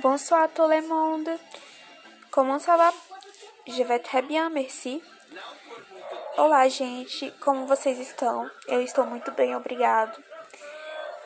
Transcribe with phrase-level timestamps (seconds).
[0.00, 1.28] Bonsoir tout le monde.
[2.30, 2.92] Comment ça va?
[3.66, 5.02] Je vais très bien, merci.
[6.36, 7.32] Olá, gente.
[7.40, 8.48] Como vocês estão?
[8.68, 10.22] Eu estou muito bem, obrigado.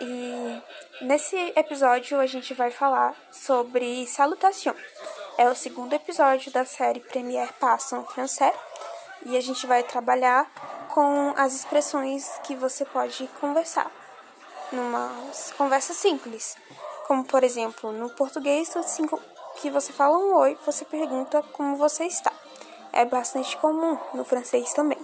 [0.00, 0.62] E
[1.02, 4.74] nesse episódio a gente vai falar sobre salutation.
[5.38, 8.54] É o segundo episódio da série Première Passo en Français
[9.24, 10.50] e a gente vai trabalhar
[10.92, 13.88] com as expressões que você pode conversar
[14.72, 15.08] numa
[15.56, 16.56] conversa simples.
[17.06, 19.06] Como, por exemplo, no português, assim
[19.60, 22.32] que você fala um oi, você pergunta como você está.
[22.92, 24.98] É bastante comum no francês também.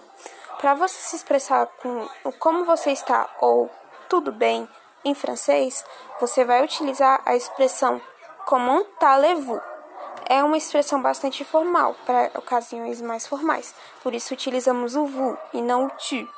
[0.58, 3.70] Para você se expressar com o como você está ou
[4.08, 4.68] tudo bem
[5.04, 5.84] em francês,
[6.20, 8.00] você vai utilizar a expressão
[8.46, 9.60] comment allez-vous.
[10.28, 15.62] É uma expressão bastante formal para ocasiões mais formais, por isso utilizamos o vous e
[15.62, 16.28] não o tu.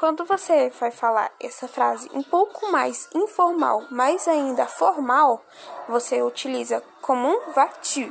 [0.00, 5.44] Quando você vai falar essa frase um pouco mais informal, mais ainda formal,
[5.86, 8.10] você utiliza como vas-tu.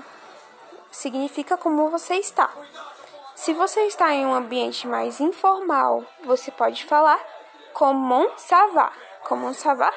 [0.91, 2.47] Significa como você está.
[3.33, 7.19] Se você está em um ambiente mais informal, você pode falar
[7.73, 8.93] comment ça va,
[9.27, 9.91] comment ça va.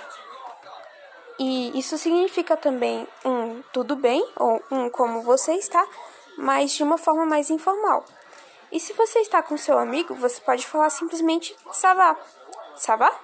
[1.38, 5.86] E isso significa também um tudo bem ou um como você está,
[6.38, 8.02] mas de uma forma mais informal.
[8.72, 11.54] E se você está com seu amigo, você pode falar simplesmente.
[11.70, 11.92] Ça
[12.96, 13.20] va?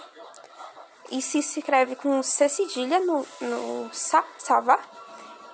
[1.11, 4.79] E se escreve com C cedilha no, no sa, ça va.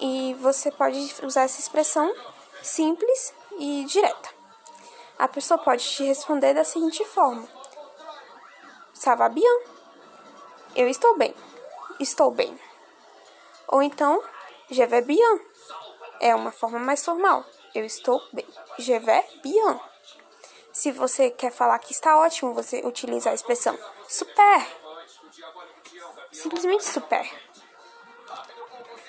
[0.00, 2.12] E você pode usar essa expressão
[2.60, 4.30] simples e direta.
[5.16, 7.48] A pessoa pode te responder da seguinte forma:
[8.92, 9.62] Ça va bien?
[10.74, 11.32] Eu estou bem.
[12.00, 12.58] Estou bem.
[13.68, 14.20] Ou então,
[14.68, 15.40] je vais bien.
[16.20, 17.44] É uma forma mais formal.
[17.74, 18.46] Eu estou bem.
[18.78, 19.80] Je vais bien.
[20.72, 23.76] Se você quer falar que está ótimo, você utiliza a expressão
[24.08, 24.66] super.
[26.32, 27.28] Simplesmente super.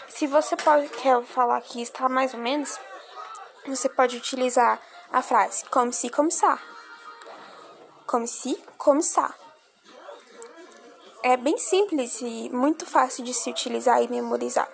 [0.10, 2.80] Se você pode, quer falar que está mais ou menos,
[3.68, 4.80] você pode utilizar
[5.12, 5.92] a frase comme
[6.32, 6.60] ça.
[8.08, 9.34] Comme si, comme ça.
[11.22, 14.70] É bem simples e muito fácil de se utilizar e memorizar.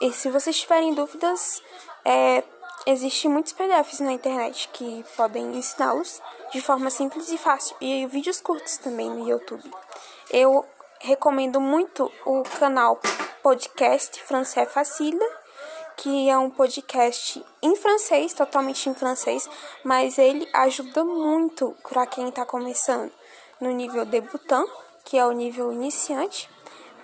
[0.00, 1.62] E se vocês tiverem dúvidas,
[2.04, 2.42] é,
[2.84, 6.20] Existem muitos PDFs na internet que podem ensiná-los
[6.52, 9.62] de forma simples e fácil, e vídeos curtos também no YouTube.
[10.32, 10.64] Eu
[11.00, 13.00] recomendo muito o canal
[13.40, 15.24] Podcast Français Facile,
[15.96, 19.48] que é um podcast em francês, totalmente em francês,
[19.84, 23.12] mas ele ajuda muito para quem está começando
[23.60, 24.68] no nível debutant,
[25.04, 26.50] que é o nível iniciante.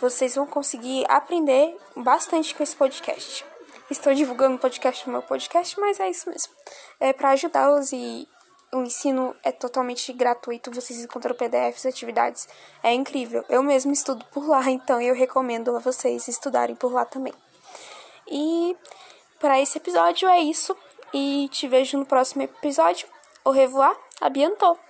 [0.01, 3.45] Vocês vão conseguir aprender bastante com esse podcast.
[3.91, 6.53] Estou divulgando o podcast no meu podcast, mas é isso mesmo.
[7.01, 8.29] É para ajudá-los e
[8.73, 10.71] o ensino é totalmente gratuito.
[10.71, 12.47] Vocês encontram PDFs, atividades.
[12.83, 13.45] É incrível.
[13.49, 17.33] Eu mesmo estudo por lá, então eu recomendo a vocês estudarem por lá também.
[18.31, 18.77] E
[19.41, 20.77] para esse episódio é isso.
[21.15, 23.09] E te vejo no próximo episódio.
[23.43, 24.88] Au revoir, à bientôt!